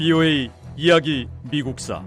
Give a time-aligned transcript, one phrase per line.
[0.00, 0.48] BOA
[0.78, 2.02] 이야기 미국사.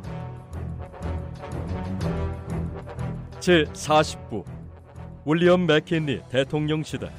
[3.39, 4.43] 제 40부
[5.27, 7.11] 윌리엄 맥킨리 대통령 시대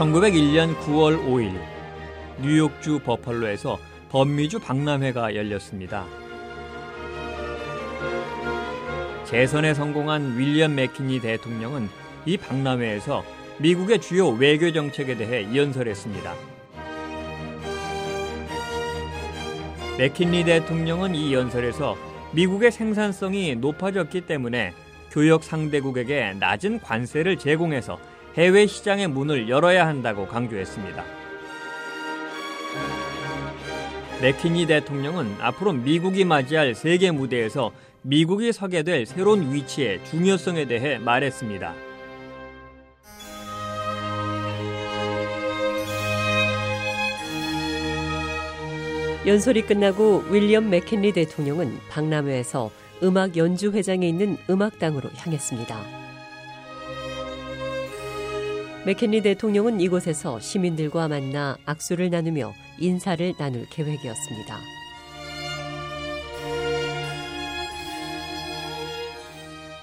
[0.00, 1.60] (1901년 9월 5일)
[2.40, 3.78] 뉴욕주 버펄로에서
[4.08, 6.06] 범미주 박람회가 열렸습니다.
[9.26, 11.90] 재선에 성공한 윌리엄 맥키니 대통령은
[12.24, 13.22] 이 박람회에서
[13.58, 16.34] 미국의 주요 외교 정책에 대해 연설했습니다.
[19.98, 21.94] 맥킨리 대통령은 이 연설에서
[22.32, 24.72] 미국의 생산성이 높아졌기 때문에
[25.10, 27.98] 교역 상대국에게 낮은 관세를 제공해서
[28.36, 31.04] 해외 시장의 문을 열어야 한다고 강조했습니다.
[34.22, 41.74] 맥키니 대통령은 앞으로 미국이 맞이할 세계 무대에서 미국이 서게 될 새로운 위치의 중요성에 대해 말했습니다.
[49.26, 52.70] 연설이 끝나고 윌리엄 맥킨리 대통령은 박람회에서
[53.02, 55.99] 음악 연주 회장에 있는 음악당으로 향했습니다.
[58.86, 64.58] 맥킨리 대통령은 이곳에서 시민들과 만나 악수를 나누며 인사를 나눌 계획이었습니다.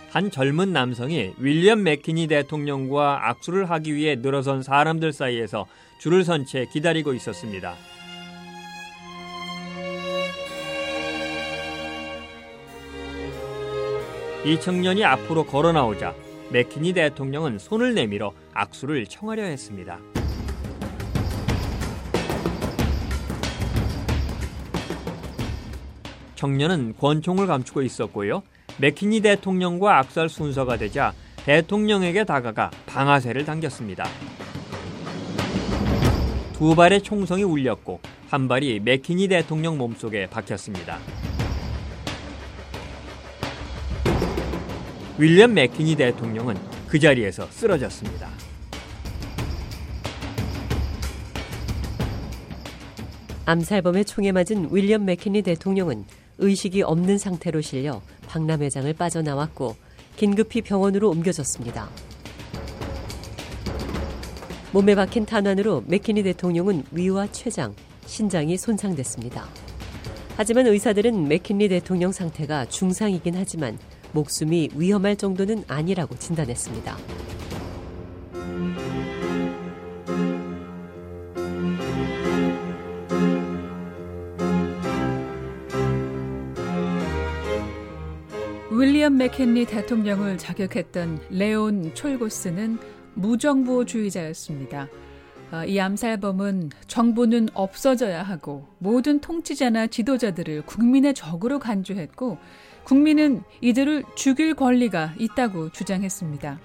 [0.10, 5.68] 한 젊은 남성이 윌리엄 맥키니 대통령과 악수를 하기 위해 늘어선 사람들 사이에서
[6.00, 7.76] 줄을 선 채 기다리고 있었습니다.
[14.46, 16.16] 이 청년이 앞으로 걸어 나오자
[16.52, 20.00] 맥키니 대통령은 손을 내밀어 악수를 청하려 했습니다.
[26.34, 28.42] 청년은 권총을 감추고 있었고요.
[28.80, 31.14] 맥키니 대통령과 악수할 순서가 되자
[31.46, 34.06] 대통령에게 다가가 방아쇠를 당겼습니다.
[36.54, 40.98] 두 발의 총성이 울렸고 한 발이 맥키니 대통령 몸속에 박혔습니다.
[45.20, 48.30] 윌리엄 맥키니 대통령은 그 자리에서 쓰러졌습니다.
[53.46, 56.06] 암살범의 총에 맞은 윌리엄 맥키니 대통령은
[56.38, 59.76] 의식이 없는 상태로 실려 박람회장을 빠져나왔고
[60.16, 61.90] 긴급히 병원으로 옮겨졌습니다.
[64.74, 67.74] 몸에 박힌 탄환으로 맥키니 대통령은 위와 췌장,
[68.06, 69.48] 신장이 손상됐습니다.
[70.36, 73.80] 하지만 의사들은 맥킨리 대통령 상태가 중상이긴 하지만
[74.18, 76.98] 목숨이 위험할 정도는 아니라고 진단했습니다.
[88.72, 92.80] 윌리엄 맥켄리 대통령을 자격했던 레온 촐고스는
[93.14, 94.88] 무정부주의자였습니다.
[95.52, 102.38] 어, 이 암살범은 정부는 없어져야 하고 모든 통치자나 지도자들을 국민의 적으로 간주했고
[102.88, 106.58] 국민은 이들을 죽일 권리가 있다고 주장했습니다.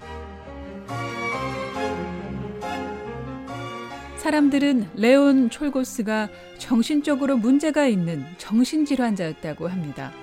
[4.15, 6.29] 사람들은 레온 촐고스가
[6.59, 10.13] 정신적으로 문제가 있는 정신질환자였다고 합니다.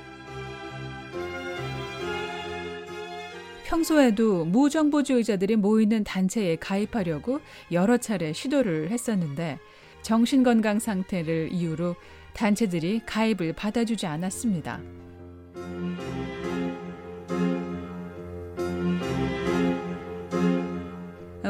[3.67, 7.41] 평소에도 무정부주의자들이 모이는 단체에 가입하려고
[7.73, 9.59] 여러 차례 시도를 했었는데
[10.01, 11.95] 정신건강 상태를 이유로
[12.33, 14.81] 단체들이 가입을 받아주지 않았습니다.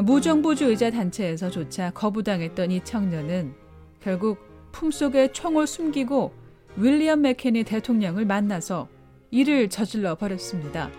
[0.03, 3.55] 무정부주 의자 단체에서조차 거부당했던 이 청년은
[4.01, 4.39] 결국
[4.73, 6.33] 품속에 총을 숨기고
[6.77, 8.89] 윌리엄 맥케니 대통령을 만나서
[9.31, 10.91] 일을 저질러 버렸습니다.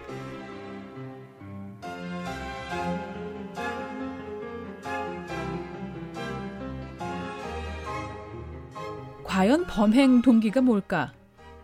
[9.23, 11.13] 과연 범행 동기가 뭘까?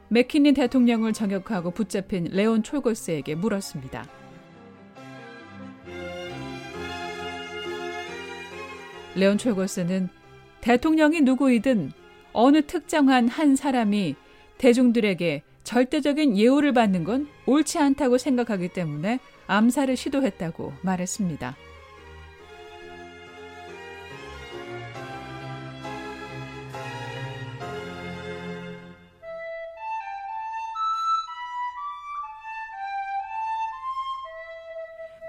[0.09, 4.07] 맥키니 대통령을 저격하고 붙잡힌 레온 촐고스에게 물었습니다.
[9.15, 10.09] 레온 촐고스는
[10.61, 11.91] 대통령이 누구이든
[12.33, 14.15] 어느 특정한 한 사람이
[14.57, 21.55] 대중들에게 절대적인 예우를 받는 건 옳지 않다고 생각하기 때문에 암살을 시도했다고 말했습니다.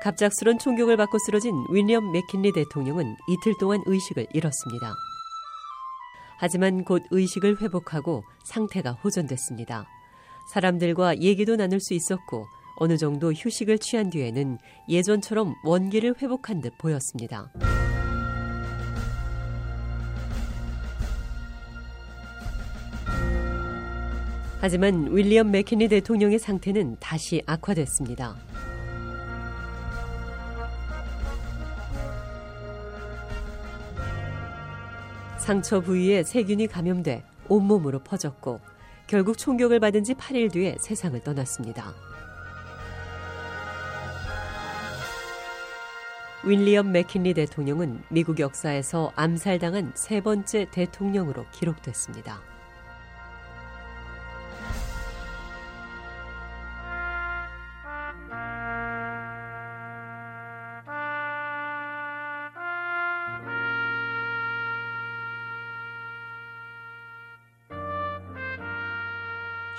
[0.03, 4.95] 갑작스런 총격을 받고 쓰러진 윌리엄 맥킨리 대통령은 이틀 동안 의식을 잃었습니다.
[6.39, 9.87] 하지만 곧 의식을 회복하고 상태가 호전됐습니다.
[10.53, 12.47] 사람들과 얘기도 나눌 수 있었고
[12.77, 14.59] 어느 정도 휴식을 취한 뒤에는
[14.89, 17.51] 예전처럼 원기를 회복한 듯 보였습니다.
[24.61, 28.37] 하지만 윌리엄 맥키니 대통령의 상태는 다시 악화됐습니다.
[35.49, 38.61] 상처 부위에 세균이 감염돼 온몸으로 퍼졌고
[39.07, 41.95] 결국 총격을 받은 지 8일 뒤에 세상을 떠났습니다.
[46.45, 52.43] 윌리엄 맥킨리 대통령은 미국 역사에서 암살당한 세 번째 대통령으로 기록됐습니다.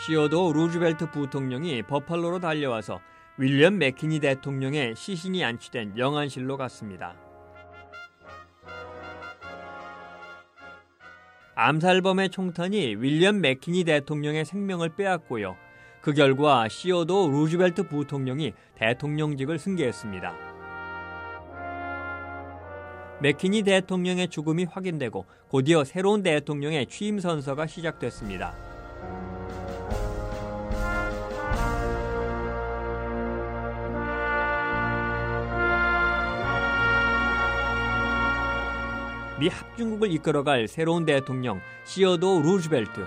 [0.05, 3.01] 시어도 루즈벨트 부통령이 버팔로로 달려와서
[3.37, 7.15] 윌리엄 맥키니 대통령의 시신이 안치된 영안실로 갔습니다.
[11.55, 15.57] 암살범의 총탄이 윌리엄 맥키니 대통령의 생명을 빼앗고요.
[15.99, 20.33] 그 결과 시어도 루즈벨트 부통령이 대통령직을 승계했습니다.
[23.21, 28.68] 맥키니 대통령의 죽음이 확인되고 곧이어 새로운 대통령의 취임 선서가 시작됐습니다.
[39.39, 43.05] 미 합중국을 이끌어갈 새로운 대통령 시어도 루즈벨트.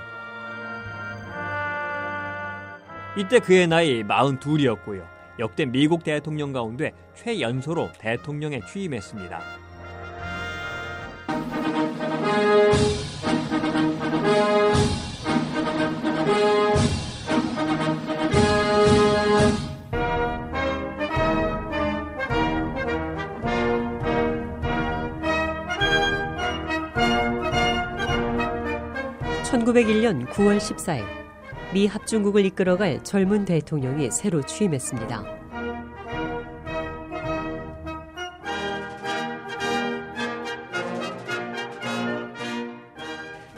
[3.19, 5.06] 이때 그의 나이 42이었고요.
[5.38, 9.40] 역대 미국 대통령 가운데 최연소로 대통령에 취임했습니다.
[29.52, 31.04] 1901년 9월 14일
[31.75, 35.25] 미 합중국을 이끌어갈 젊은 대통령이 새로 취임했습니다.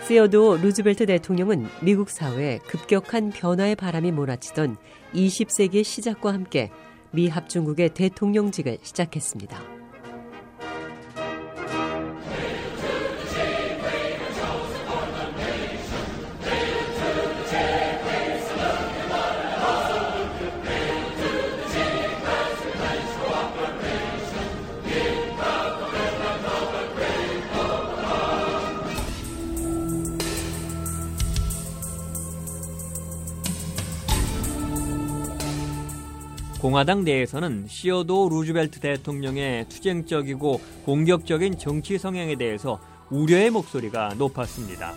[0.01, 4.77] 세어도 루즈벨트 대통령은 미국 사회에 급격한 변화의 바람이 몰아치던
[5.15, 6.73] 20세기의 시작과 함께
[7.13, 9.74] 미 합중국의 대통령직을 시작했습니다.
[36.65, 42.81] 공화당 내에서는 시어도 루즈벨트 대통령의 투쟁적이고 공격적인 정치 성향에 대해서
[43.11, 44.95] 우려의 목소리가 높았습니다.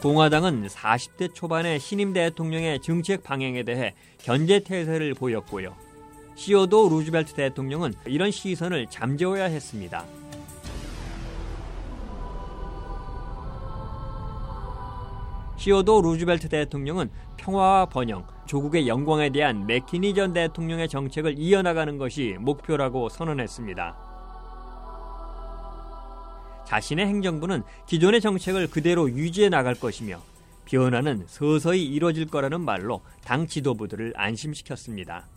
[0.00, 5.74] 공화당은 40대 초반의 신임 대통령의 정책 방향에 대해 견제 태세를 보였고요.
[6.36, 10.04] 시어도 루즈벨트 대통령은 이런 시선을 잠재워야 했습니다.
[15.62, 23.08] 시어도 루즈벨트 대통령은 평화와 번영, 조국의 영광에 대한 맥키니 전 대통령의 정책을 이어나가는 것이 목표라고
[23.08, 23.96] 선언했습니다.
[26.66, 30.18] 자신의 행정부는 기존의 정책을 그대로 유지해 나갈 것이며
[30.64, 35.28] 변화는 서서히 이뤄질 거라는 말로 당 지도부들을 안심시켰습니다.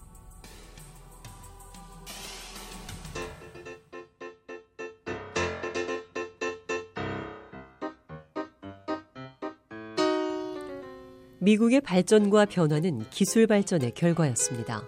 [11.46, 14.82] 미국의 발전과 변화는 기술 발전의 결과였습니다.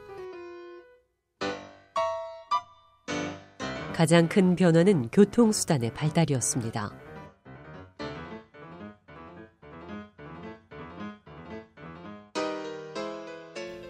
[3.94, 6.92] 가장 큰 변화는 교통수단의 발달이었습니다.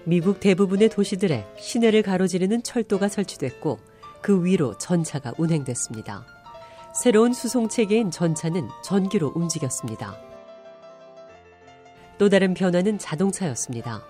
[0.04, 3.80] 미국 대부분의 도시들에 시내를 가로지르는 철도가 설치됐고
[4.22, 6.26] 그 위로 전차가 운행됐습니다.
[6.94, 10.27] 새로운 수송 체계인 전차는 전기로 움직였습니다.
[12.18, 14.04] 또 다른 변화는 자동차였습니다.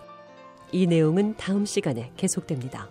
[0.72, 2.90] 이 내용은 다음 시간에 계속됩니다.